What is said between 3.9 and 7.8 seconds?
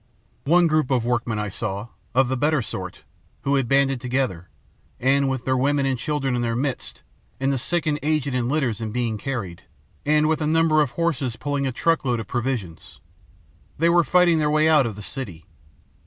together, and, with their women and children in their midst, the